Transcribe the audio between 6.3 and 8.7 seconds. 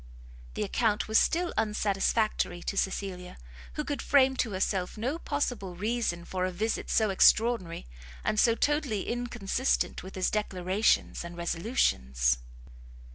a visit so extraordinary, and so